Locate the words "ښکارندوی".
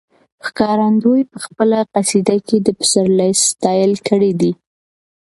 0.47-1.21